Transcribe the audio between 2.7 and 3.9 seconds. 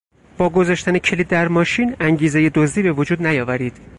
به وجود نیاورید!